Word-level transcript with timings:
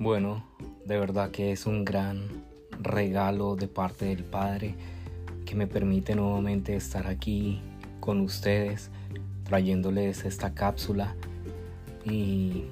Bueno, 0.00 0.42
de 0.86 0.98
verdad 0.98 1.30
que 1.30 1.52
es 1.52 1.66
un 1.66 1.84
gran 1.84 2.22
regalo 2.80 3.54
de 3.54 3.68
parte 3.68 4.06
del 4.06 4.24
Padre 4.24 4.74
que 5.44 5.54
me 5.54 5.66
permite 5.66 6.14
nuevamente 6.14 6.74
estar 6.74 7.06
aquí 7.06 7.60
con 8.00 8.22
ustedes 8.22 8.90
trayéndoles 9.44 10.24
esta 10.24 10.54
cápsula. 10.54 11.14
Y 12.02 12.64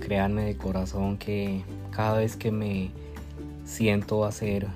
créanme 0.00 0.42
de 0.42 0.56
corazón 0.56 1.18
que 1.18 1.62
cada 1.92 2.18
vez 2.18 2.36
que 2.36 2.50
me 2.50 2.90
siento 3.64 4.24
hacer 4.24 4.66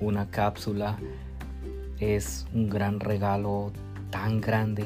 una 0.00 0.30
cápsula 0.30 0.96
es 1.98 2.46
un 2.54 2.70
gran 2.70 3.00
regalo 3.00 3.72
tan 4.10 4.40
grande 4.40 4.84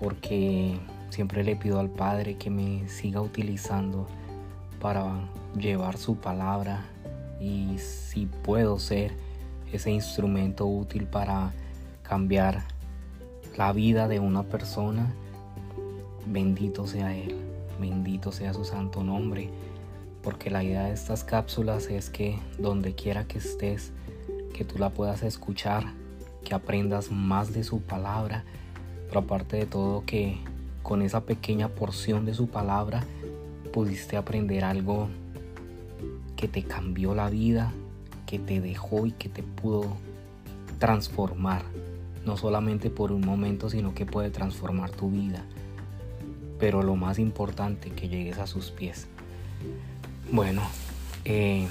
porque 0.00 0.78
siempre 1.10 1.42
le 1.42 1.56
pido 1.56 1.80
al 1.80 1.90
Padre 1.90 2.36
que 2.36 2.50
me 2.50 2.88
siga 2.88 3.20
utilizando 3.20 4.06
para 4.82 5.28
llevar 5.56 5.96
su 5.96 6.16
palabra 6.16 6.84
y 7.40 7.78
si 7.78 8.26
puedo 8.26 8.80
ser 8.80 9.12
ese 9.72 9.92
instrumento 9.92 10.66
útil 10.66 11.06
para 11.06 11.52
cambiar 12.02 12.64
la 13.56 13.72
vida 13.72 14.08
de 14.08 14.18
una 14.18 14.42
persona, 14.42 15.14
bendito 16.26 16.88
sea 16.88 17.16
Él, 17.16 17.36
bendito 17.80 18.32
sea 18.32 18.52
su 18.54 18.64
santo 18.64 19.04
nombre, 19.04 19.50
porque 20.20 20.50
la 20.50 20.64
idea 20.64 20.86
de 20.86 20.94
estas 20.94 21.22
cápsulas 21.22 21.86
es 21.86 22.10
que 22.10 22.40
donde 22.58 22.96
quiera 22.96 23.24
que 23.24 23.38
estés, 23.38 23.92
que 24.52 24.64
tú 24.64 24.78
la 24.78 24.90
puedas 24.90 25.22
escuchar, 25.22 25.84
que 26.44 26.56
aprendas 26.56 27.12
más 27.12 27.52
de 27.52 27.62
su 27.62 27.82
palabra, 27.82 28.44
pero 29.06 29.20
aparte 29.20 29.58
de 29.58 29.66
todo 29.66 30.02
que 30.04 30.38
con 30.82 31.02
esa 31.02 31.20
pequeña 31.20 31.68
porción 31.68 32.26
de 32.26 32.34
su 32.34 32.48
palabra 32.48 33.04
pudiste 33.72 34.16
aprender 34.16 34.64
algo 34.64 35.08
que 36.36 36.46
te 36.46 36.62
cambió 36.62 37.14
la 37.14 37.30
vida, 37.30 37.72
que 38.26 38.38
te 38.38 38.60
dejó 38.60 39.06
y 39.06 39.12
que 39.12 39.28
te 39.28 39.42
pudo 39.42 39.96
transformar, 40.78 41.62
no 42.24 42.36
solamente 42.36 42.90
por 42.90 43.12
un 43.12 43.22
momento, 43.22 43.70
sino 43.70 43.94
que 43.94 44.06
puede 44.06 44.30
transformar 44.30 44.90
tu 44.90 45.10
vida. 45.10 45.44
Pero 46.58 46.82
lo 46.82 46.96
más 46.96 47.18
importante, 47.18 47.90
que 47.90 48.08
llegues 48.08 48.38
a 48.38 48.46
sus 48.46 48.70
pies. 48.70 49.06
Bueno, 50.30 50.62
eh, 51.24 51.66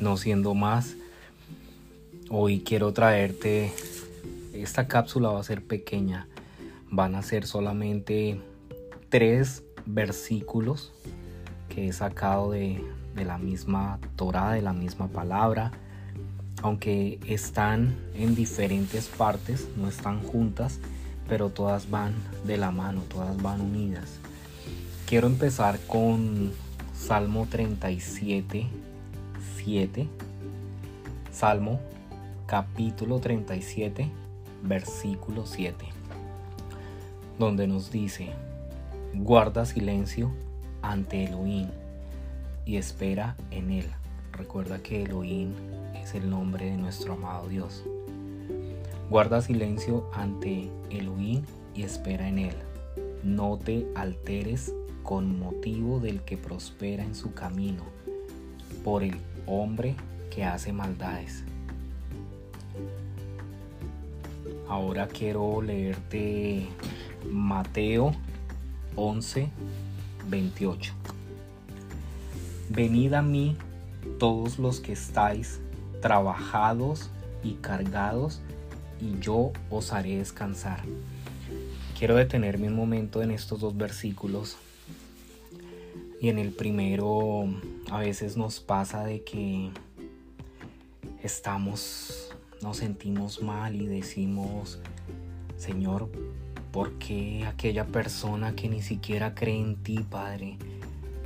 no 0.00 0.16
siendo 0.16 0.54
más, 0.54 0.96
hoy 2.28 2.60
quiero 2.60 2.92
traerte, 2.92 3.72
esta 4.52 4.88
cápsula 4.88 5.30
va 5.30 5.40
a 5.40 5.44
ser 5.44 5.62
pequeña, 5.62 6.28
van 6.90 7.14
a 7.14 7.22
ser 7.22 7.46
solamente 7.46 8.40
tres 9.08 9.62
versículos 9.84 10.92
he 11.76 11.92
sacado 11.92 12.52
de, 12.52 12.82
de 13.14 13.24
la 13.24 13.38
misma 13.38 13.98
Torah, 14.16 14.52
de 14.52 14.62
la 14.62 14.72
misma 14.72 15.08
palabra, 15.08 15.72
aunque 16.62 17.20
están 17.26 17.94
en 18.14 18.34
diferentes 18.34 19.06
partes, 19.08 19.68
no 19.76 19.88
están 19.88 20.22
juntas, 20.22 20.80
pero 21.28 21.50
todas 21.50 21.90
van 21.90 22.14
de 22.44 22.56
la 22.56 22.70
mano, 22.70 23.02
todas 23.02 23.40
van 23.42 23.60
unidas. 23.60 24.18
Quiero 25.06 25.26
empezar 25.26 25.78
con 25.86 26.52
Salmo 26.94 27.46
37, 27.50 28.66
7. 29.56 30.08
Salmo 31.30 31.80
capítulo 32.46 33.20
37, 33.20 34.10
versículo 34.62 35.44
7, 35.44 35.84
donde 37.38 37.66
nos 37.66 37.90
dice, 37.90 38.30
guarda 39.12 39.66
silencio 39.66 40.32
ante 40.90 41.24
Elohim 41.24 41.68
y 42.64 42.76
espera 42.76 43.36
en 43.50 43.70
Él. 43.70 43.86
Recuerda 44.32 44.78
que 44.78 45.02
Elohim 45.02 45.52
es 45.94 46.14
el 46.14 46.28
nombre 46.28 46.66
de 46.66 46.76
nuestro 46.76 47.14
amado 47.14 47.48
Dios. 47.48 47.84
Guarda 49.08 49.40
silencio 49.40 50.10
ante 50.12 50.70
Elohim 50.90 51.42
y 51.74 51.82
espera 51.82 52.28
en 52.28 52.38
Él. 52.38 52.54
No 53.22 53.58
te 53.58 53.86
alteres 53.94 54.74
con 55.02 55.38
motivo 55.38 56.00
del 56.00 56.22
que 56.22 56.36
prospera 56.36 57.04
en 57.04 57.14
su 57.14 57.32
camino, 57.32 57.84
por 58.82 59.04
el 59.04 59.16
hombre 59.46 59.94
que 60.34 60.44
hace 60.44 60.72
maldades. 60.72 61.44
Ahora 64.68 65.06
quiero 65.06 65.62
leerte 65.62 66.66
Mateo 67.30 68.12
11, 68.96 69.48
28. 70.28 70.92
Venid 72.70 73.14
a 73.14 73.22
mí 73.22 73.56
todos 74.18 74.58
los 74.58 74.80
que 74.80 74.92
estáis 74.92 75.60
trabajados 76.00 77.10
y 77.42 77.54
cargados, 77.54 78.40
y 79.00 79.18
yo 79.20 79.52
os 79.70 79.92
haré 79.92 80.16
descansar. 80.16 80.82
Quiero 81.98 82.16
detenerme 82.16 82.68
un 82.68 82.76
momento 82.76 83.22
en 83.22 83.30
estos 83.30 83.60
dos 83.60 83.76
versículos. 83.76 84.56
Y 86.20 86.28
en 86.28 86.38
el 86.38 86.50
primero 86.50 87.44
a 87.90 88.00
veces 88.00 88.36
nos 88.36 88.60
pasa 88.60 89.04
de 89.04 89.22
que 89.22 89.70
estamos, 91.22 92.34
nos 92.62 92.78
sentimos 92.78 93.42
mal 93.42 93.80
y 93.80 93.86
decimos, 93.86 94.78
Señor, 95.58 96.08
¿por 96.76 96.92
qué 96.98 97.46
aquella 97.46 97.86
persona 97.86 98.54
que 98.54 98.68
ni 98.68 98.82
siquiera 98.82 99.34
cree 99.34 99.58
en 99.58 99.76
ti, 99.76 100.00
Padre? 100.00 100.58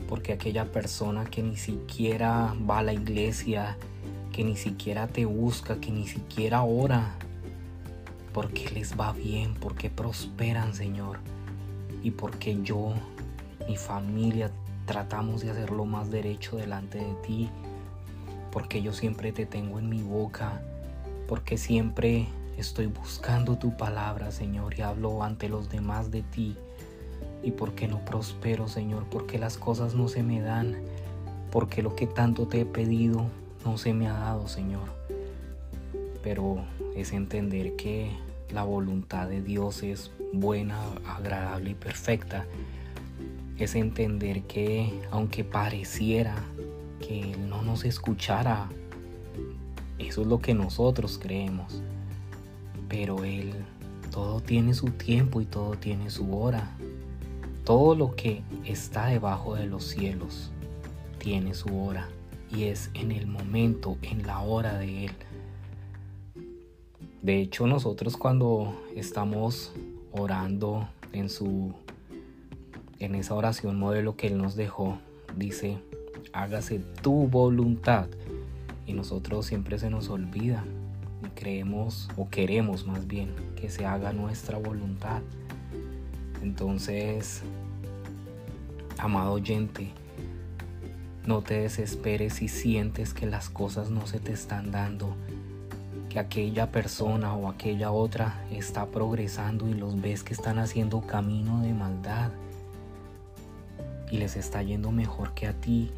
porque 0.08 0.32
aquella 0.32 0.70
persona 0.70 1.24
que 1.24 1.42
ni 1.42 1.56
siquiera 1.56 2.54
va 2.68 2.78
a 2.78 2.82
la 2.84 2.92
iglesia, 2.92 3.76
que 4.32 4.44
ni 4.44 4.56
siquiera 4.56 5.08
te 5.08 5.24
busca, 5.24 5.80
que 5.80 5.90
ni 5.90 6.06
siquiera 6.06 6.62
ora, 6.62 7.16
porque 8.32 8.70
les 8.70 8.96
va 8.98 9.12
bien, 9.12 9.54
porque 9.54 9.90
prosperan, 9.90 10.72
Señor, 10.72 11.18
y 12.00 12.12
porque 12.12 12.60
yo, 12.62 12.94
mi 13.66 13.76
familia, 13.76 14.52
tratamos 14.86 15.42
de 15.42 15.50
hacer 15.50 15.70
lo 15.72 15.84
más 15.84 16.12
derecho 16.12 16.56
delante 16.56 16.98
de 16.98 17.14
ti, 17.26 17.48
porque 18.52 18.82
yo 18.82 18.92
siempre 18.92 19.32
te 19.32 19.46
tengo 19.46 19.80
en 19.80 19.88
mi 19.88 20.02
boca, 20.02 20.60
porque 21.26 21.58
siempre 21.58 22.28
estoy 22.60 22.86
buscando 22.86 23.56
tu 23.56 23.76
palabra, 23.76 24.30
Señor, 24.30 24.78
y 24.78 24.82
hablo 24.82 25.22
ante 25.22 25.48
los 25.48 25.70
demás 25.70 26.10
de 26.10 26.22
ti 26.22 26.56
y 27.42 27.52
por 27.52 27.74
qué 27.74 27.88
no 27.88 28.04
prospero, 28.04 28.68
Señor, 28.68 29.06
porque 29.10 29.38
las 29.38 29.56
cosas 29.56 29.94
no 29.94 30.08
se 30.08 30.22
me 30.22 30.40
dan, 30.40 30.76
porque 31.50 31.82
lo 31.82 31.96
que 31.96 32.06
tanto 32.06 32.46
te 32.46 32.60
he 32.60 32.66
pedido 32.66 33.24
no 33.64 33.78
se 33.78 33.94
me 33.94 34.08
ha 34.08 34.12
dado, 34.12 34.46
Señor. 34.46 34.88
Pero 36.22 36.58
es 36.94 37.12
entender 37.12 37.76
que 37.76 38.10
la 38.52 38.62
voluntad 38.62 39.28
de 39.28 39.40
Dios 39.40 39.82
es 39.82 40.10
buena, 40.32 40.78
agradable 41.06 41.70
y 41.70 41.74
perfecta. 41.74 42.44
Es 43.56 43.74
entender 43.74 44.42
que 44.42 45.00
aunque 45.10 45.44
pareciera 45.44 46.34
que 47.00 47.32
Él 47.32 47.48
no 47.48 47.62
nos 47.62 47.84
escuchara, 47.84 48.68
eso 49.98 50.22
es 50.22 50.26
lo 50.26 50.40
que 50.40 50.54
nosotros 50.54 51.18
creemos. 51.20 51.82
Pero 52.90 53.24
Él 53.24 53.54
todo 54.10 54.40
tiene 54.40 54.74
su 54.74 54.90
tiempo 54.90 55.40
y 55.40 55.46
todo 55.46 55.76
tiene 55.76 56.10
su 56.10 56.36
hora. 56.36 56.76
Todo 57.64 57.94
lo 57.94 58.16
que 58.16 58.42
está 58.64 59.06
debajo 59.06 59.54
de 59.54 59.66
los 59.66 59.84
cielos 59.84 60.50
tiene 61.18 61.54
su 61.54 61.80
hora 61.80 62.08
y 62.52 62.64
es 62.64 62.90
en 62.94 63.12
el 63.12 63.28
momento, 63.28 63.96
en 64.02 64.26
la 64.26 64.40
hora 64.40 64.76
de 64.76 65.06
Él. 65.06 65.12
De 67.22 67.40
hecho, 67.40 67.66
nosotros 67.66 68.16
cuando 68.16 68.74
estamos 68.96 69.72
orando 70.10 70.88
en 71.12 71.30
su 71.30 71.72
en 72.98 73.14
esa 73.14 73.34
oración 73.34 73.78
modelo 73.78 74.16
que 74.16 74.26
él 74.26 74.36
nos 74.36 74.56
dejó, 74.56 74.98
dice, 75.36 75.78
"Hágase 76.32 76.80
tu 77.02 77.28
voluntad." 77.28 78.08
Y 78.86 78.92
nosotros 78.92 79.46
siempre 79.46 79.78
se 79.78 79.88
nos 79.88 80.10
olvida 80.10 80.64
creemos 81.34 82.08
o 82.16 82.28
queremos 82.28 82.86
más 82.86 83.06
bien 83.06 83.34
que 83.56 83.70
se 83.70 83.86
haga 83.86 84.12
nuestra 84.12 84.58
voluntad. 84.58 85.22
Entonces, 86.42 87.42
amado 88.98 89.32
oyente, 89.32 89.90
no 91.26 91.42
te 91.42 91.60
desesperes 91.60 92.34
si 92.34 92.48
sientes 92.48 93.14
que 93.14 93.26
las 93.26 93.50
cosas 93.50 93.90
no 93.90 94.06
se 94.06 94.20
te 94.20 94.32
están 94.32 94.70
dando, 94.70 95.14
que 96.08 96.18
aquella 96.18 96.72
persona 96.72 97.34
o 97.34 97.48
aquella 97.48 97.92
otra 97.92 98.42
está 98.50 98.86
progresando 98.86 99.68
y 99.68 99.74
los 99.74 100.00
ves 100.00 100.22
que 100.22 100.34
están 100.34 100.58
haciendo 100.58 101.02
camino 101.02 101.60
de 101.60 101.74
maldad 101.74 102.30
y 104.10 104.16
les 104.16 104.36
está 104.36 104.62
yendo 104.62 104.90
mejor 104.90 105.34
que 105.34 105.46
a 105.46 105.52
ti, 105.52 105.90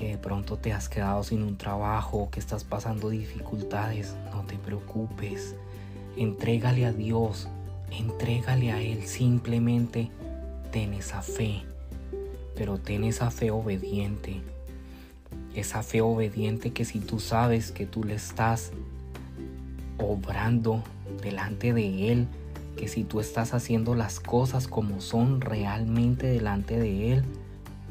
que 0.00 0.08
de 0.08 0.18
pronto 0.18 0.56
te 0.56 0.72
has 0.72 0.88
quedado 0.88 1.22
sin 1.22 1.44
un 1.44 1.56
trabajo, 1.56 2.30
que 2.32 2.40
estás 2.40 2.64
pasando 2.64 3.10
dificultades, 3.10 4.16
no 4.32 4.42
te 4.46 4.56
preocupes, 4.56 5.54
entrégale 6.16 6.86
a 6.86 6.92
Dios 6.92 7.46
Entrégale 7.90 8.70
a 8.72 8.80
Él 8.80 9.02
simplemente 9.06 10.10
ten 10.70 10.94
esa 10.94 11.22
fe, 11.22 11.62
pero 12.54 12.78
ten 12.78 13.04
esa 13.04 13.30
fe 13.30 13.50
obediente. 13.50 14.40
esa 15.54 15.82
fe 15.82 16.00
obediente 16.00 16.72
que 16.72 16.84
si 16.84 17.00
tú 17.00 17.18
sabes 17.18 17.72
que 17.72 17.84
tú 17.84 18.04
le 18.04 18.14
estás 18.14 18.70
obrando 19.98 20.84
delante 21.22 21.72
de 21.72 22.12
Él, 22.12 22.28
que 22.76 22.86
si 22.86 23.02
tú 23.02 23.18
estás 23.18 23.52
haciendo 23.52 23.96
las 23.96 24.20
cosas 24.20 24.68
como 24.68 25.00
son 25.00 25.40
realmente 25.40 26.28
delante 26.28 26.78
de 26.78 27.14
Él, 27.14 27.24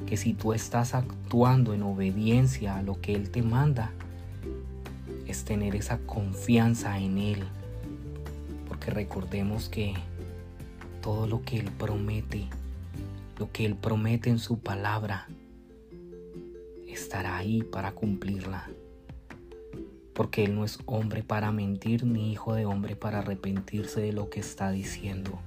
que 0.05 0.17
si 0.17 0.33
tú 0.33 0.53
estás 0.53 0.95
actuando 0.95 1.73
en 1.73 1.83
obediencia 1.83 2.77
a 2.77 2.83
lo 2.83 2.99
que 2.99 3.13
Él 3.13 3.29
te 3.29 3.43
manda, 3.43 3.91
es 5.27 5.45
tener 5.45 5.75
esa 5.75 5.99
confianza 5.99 6.97
en 6.99 7.17
Él. 7.17 7.43
Porque 8.67 8.91
recordemos 8.91 9.69
que 9.69 9.93
todo 11.01 11.27
lo 11.27 11.43
que 11.43 11.59
Él 11.59 11.69
promete, 11.77 12.47
lo 13.37 13.51
que 13.51 13.65
Él 13.65 13.75
promete 13.75 14.29
en 14.29 14.39
su 14.39 14.59
palabra, 14.59 15.27
estará 16.87 17.37
ahí 17.37 17.63
para 17.63 17.91
cumplirla. 17.91 18.69
Porque 20.13 20.43
Él 20.43 20.55
no 20.55 20.65
es 20.65 20.79
hombre 20.85 21.23
para 21.23 21.51
mentir 21.51 22.05
ni 22.05 22.31
hijo 22.31 22.53
de 22.53 22.65
hombre 22.65 22.95
para 22.95 23.19
arrepentirse 23.19 24.01
de 24.01 24.11
lo 24.11 24.29
que 24.29 24.39
está 24.39 24.71
diciendo. 24.71 25.39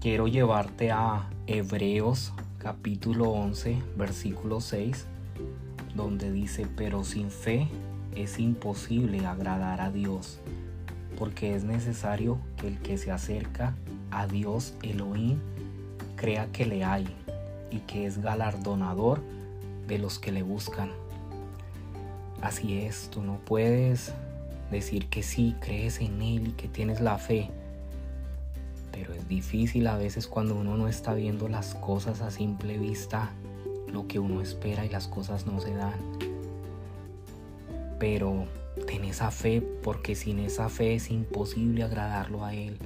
Quiero 0.00 0.28
llevarte 0.28 0.92
a 0.92 1.28
Hebreos 1.46 2.32
capítulo 2.56 3.32
11, 3.32 3.82
versículo 3.98 4.62
6, 4.62 5.04
donde 5.94 6.32
dice, 6.32 6.66
pero 6.74 7.04
sin 7.04 7.30
fe 7.30 7.68
es 8.16 8.38
imposible 8.38 9.26
agradar 9.26 9.82
a 9.82 9.90
Dios, 9.90 10.40
porque 11.18 11.54
es 11.54 11.64
necesario 11.64 12.38
que 12.56 12.68
el 12.68 12.78
que 12.78 12.96
se 12.96 13.10
acerca 13.10 13.74
a 14.10 14.26
Dios 14.26 14.72
Elohim 14.82 15.38
crea 16.16 16.46
que 16.50 16.64
le 16.64 16.82
hay 16.82 17.06
y 17.70 17.80
que 17.80 18.06
es 18.06 18.22
galardonador 18.22 19.20
de 19.86 19.98
los 19.98 20.18
que 20.18 20.32
le 20.32 20.42
buscan. 20.42 20.88
Así 22.40 22.78
es, 22.78 23.10
tú 23.10 23.20
no 23.20 23.38
puedes 23.44 24.14
decir 24.70 25.08
que 25.08 25.22
sí, 25.22 25.54
crees 25.60 26.00
en 26.00 26.22
Él 26.22 26.48
y 26.48 26.52
que 26.52 26.68
tienes 26.68 27.02
la 27.02 27.18
fe. 27.18 27.50
Pero 29.00 29.14
es 29.14 29.26
difícil 29.28 29.86
a 29.86 29.96
veces 29.96 30.26
cuando 30.26 30.54
uno 30.54 30.76
no 30.76 30.86
está 30.86 31.14
viendo 31.14 31.48
las 31.48 31.74
cosas 31.74 32.20
a 32.20 32.30
simple 32.30 32.76
vista, 32.76 33.30
lo 33.90 34.06
que 34.06 34.18
uno 34.18 34.42
espera 34.42 34.84
y 34.84 34.90
las 34.90 35.08
cosas 35.08 35.46
no 35.46 35.58
se 35.58 35.72
dan. 35.72 35.98
Pero 37.98 38.44
ten 38.86 39.04
esa 39.04 39.30
fe 39.30 39.62
porque 39.82 40.14
sin 40.14 40.38
esa 40.38 40.68
fe 40.68 40.96
es 40.96 41.10
imposible 41.10 41.82
agradarlo 41.82 42.44
a 42.44 42.52
Él. 42.52 42.76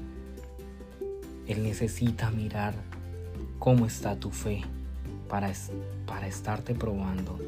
Él 1.49 1.65
necesita 1.65 2.31
mirar 2.31 2.75
cómo 3.59 3.85
está 3.85 4.15
tu 4.15 4.31
fe 4.31 4.63
para, 5.29 5.53
para 6.07 6.29
estarte 6.29 6.77
probando. 6.77 7.41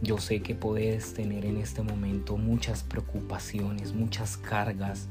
Yo 0.00 0.16
sé 0.16 0.40
que 0.40 0.54
puedes 0.54 1.12
tener 1.12 1.44
en 1.44 1.58
este 1.58 1.82
momento 1.82 2.38
muchas 2.38 2.82
preocupaciones, 2.82 3.92
muchas 3.92 4.38
cargas, 4.38 5.08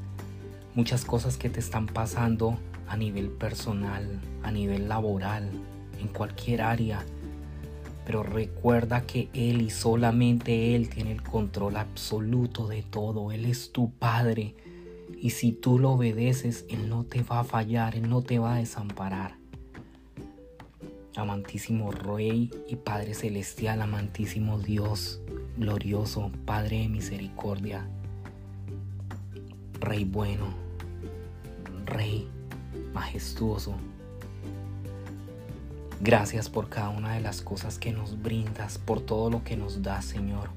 muchas 0.74 1.04
cosas 1.04 1.36
que 1.36 1.50
te 1.50 1.60
están 1.60 1.86
pasando 1.86 2.58
a 2.88 2.96
nivel 2.96 3.30
personal, 3.30 4.20
a 4.42 4.50
nivel 4.50 4.88
laboral, 4.88 5.50
en 6.00 6.08
cualquier 6.08 6.62
área. 6.62 7.04
Pero 8.06 8.22
recuerda 8.22 9.06
que 9.06 9.28
Él 9.32 9.62
y 9.62 9.70
solamente 9.70 10.74
Él 10.74 10.88
tiene 10.90 11.12
el 11.12 11.22
control 11.22 11.76
absoluto 11.76 12.68
de 12.68 12.82
todo. 12.82 13.32
Él 13.32 13.46
es 13.46 13.72
tu 13.72 13.90
Padre. 13.90 14.54
Y 15.18 15.30
si 15.30 15.52
tú 15.52 15.78
lo 15.78 15.92
obedeces, 15.92 16.66
Él 16.68 16.88
no 16.88 17.04
te 17.04 17.22
va 17.22 17.40
a 17.40 17.44
fallar, 17.44 17.96
Él 17.96 18.08
no 18.08 18.22
te 18.22 18.38
va 18.38 18.54
a 18.54 18.58
desamparar 18.58 19.44
amantísimo 21.16 21.90
Rey 21.90 22.50
y 22.68 22.76
Padre 22.76 23.14
Celestial, 23.14 23.82
amantísimo 23.82 24.58
Dios, 24.58 25.20
glorioso, 25.56 26.30
Padre 26.44 26.80
de 26.80 26.88
misericordia, 26.88 27.86
Rey 29.80 30.04
bueno, 30.04 30.63
Rey 31.86 32.28
majestuoso. 32.92 33.74
Gracias 36.00 36.48
por 36.48 36.68
cada 36.68 36.90
una 36.90 37.14
de 37.14 37.20
las 37.20 37.40
cosas 37.40 37.78
que 37.78 37.92
nos 37.92 38.20
brindas, 38.22 38.78
por 38.78 39.00
todo 39.00 39.30
lo 39.30 39.42
que 39.42 39.56
nos 39.56 39.82
das, 39.82 40.04
Señor. 40.04 40.50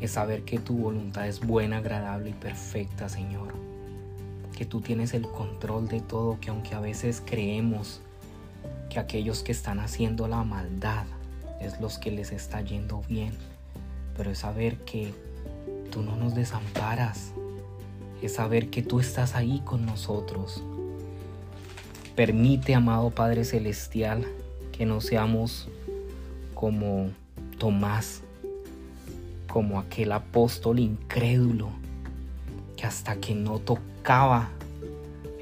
Es 0.00 0.12
saber 0.12 0.44
que 0.44 0.58
tu 0.58 0.76
voluntad 0.76 1.26
es 1.26 1.40
buena, 1.40 1.78
agradable 1.78 2.30
y 2.30 2.34
perfecta, 2.34 3.08
Señor. 3.08 3.54
Que 4.56 4.64
tú 4.64 4.80
tienes 4.80 5.14
el 5.14 5.22
control 5.22 5.88
de 5.88 6.00
todo, 6.00 6.38
que 6.40 6.50
aunque 6.50 6.74
a 6.74 6.80
veces 6.80 7.22
creemos 7.24 8.00
que 8.90 8.98
aquellos 8.98 9.42
que 9.42 9.52
están 9.52 9.80
haciendo 9.80 10.28
la 10.28 10.44
maldad 10.44 11.06
es 11.60 11.80
los 11.80 11.98
que 11.98 12.10
les 12.10 12.32
está 12.32 12.60
yendo 12.60 13.02
bien, 13.08 13.32
pero 14.16 14.30
es 14.30 14.38
saber 14.38 14.78
que 14.84 15.12
tú 15.90 16.02
no 16.02 16.16
nos 16.16 16.34
desamparas, 16.34 17.32
es 18.22 18.34
saber 18.34 18.70
que 18.70 18.82
tú 18.82 19.00
estás 19.00 19.34
ahí 19.34 19.62
con 19.64 19.86
nosotros. 19.86 20.62
Permite, 22.16 22.74
amado 22.74 23.10
Padre 23.10 23.44
Celestial, 23.44 24.26
que 24.72 24.86
no 24.86 25.00
seamos 25.00 25.68
como 26.54 27.10
Tomás, 27.58 28.22
como 29.48 29.78
aquel 29.78 30.12
apóstol 30.12 30.78
incrédulo, 30.78 31.70
que 32.76 32.86
hasta 32.86 33.16
que 33.16 33.34
no 33.34 33.58
tocaba 33.58 34.50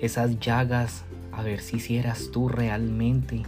esas 0.00 0.38
llagas 0.40 1.04
a 1.32 1.42
ver 1.42 1.60
si 1.60 1.76
hicieras 1.76 2.30
tú 2.32 2.48
realmente. 2.48 3.42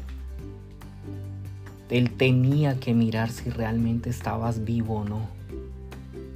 Él 1.90 2.10
tenía 2.10 2.78
que 2.78 2.92
mirar 2.92 3.30
si 3.30 3.48
realmente 3.48 4.10
estabas 4.10 4.64
vivo 4.64 5.00
o 5.00 5.04
no. 5.04 5.28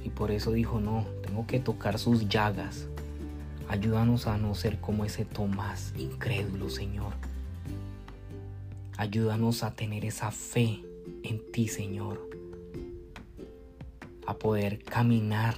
Y 0.03 0.09
por 0.09 0.31
eso 0.31 0.51
dijo, 0.51 0.79
no, 0.79 1.05
tengo 1.33 1.47
que 1.47 1.59
tocar 1.59 1.97
sus 1.97 2.29
llagas. 2.29 2.87
Ayúdanos 3.67 4.27
a 4.27 4.37
no 4.37 4.53
ser 4.53 4.79
como 4.79 5.03
ese 5.03 5.25
Tomás 5.25 5.91
incrédulo, 5.97 6.69
Señor. 6.69 7.13
Ayúdanos 8.97 9.63
a 9.63 9.73
tener 9.73 10.05
esa 10.05 10.29
fe 10.29 10.83
en 11.23 11.41
ti, 11.51 11.67
Señor. 11.67 12.29
A 14.27 14.35
poder 14.35 14.83
caminar 14.83 15.55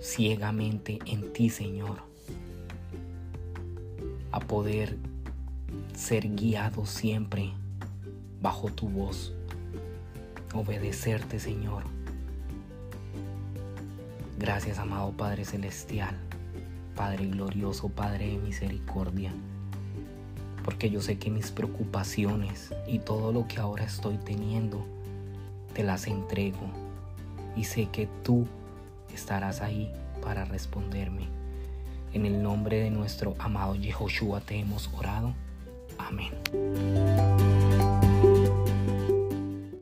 ciegamente 0.00 1.00
en 1.06 1.32
ti, 1.32 1.50
Señor 1.50 2.04
a 4.30 4.38
poder 4.40 4.98
ser 5.94 6.28
guiado 6.36 6.84
siempre 6.84 7.54
bajo 8.40 8.68
tu 8.68 8.86
voz, 8.86 9.32
obedecerte 10.52 11.40
Señor. 11.40 11.95
Gracias 14.38 14.78
amado 14.78 15.12
Padre 15.12 15.46
Celestial, 15.46 16.14
Padre 16.94 17.26
glorioso, 17.26 17.88
Padre 17.88 18.28
de 18.28 18.38
misericordia, 18.38 19.32
porque 20.62 20.90
yo 20.90 21.00
sé 21.00 21.18
que 21.18 21.30
mis 21.30 21.50
preocupaciones 21.50 22.74
y 22.86 22.98
todo 22.98 23.32
lo 23.32 23.48
que 23.48 23.60
ahora 23.60 23.84
estoy 23.84 24.18
teniendo, 24.18 24.84
te 25.72 25.82
las 25.82 26.06
entrego 26.06 26.70
y 27.56 27.64
sé 27.64 27.86
que 27.86 28.08
tú 28.22 28.46
estarás 29.14 29.62
ahí 29.62 29.90
para 30.22 30.44
responderme. 30.44 31.28
En 32.12 32.26
el 32.26 32.42
nombre 32.42 32.80
de 32.80 32.90
nuestro 32.90 33.36
amado 33.38 33.74
Yehoshua 33.74 34.40
te 34.40 34.58
hemos 34.58 34.90
orado. 34.92 35.32
Amén. 35.98 36.32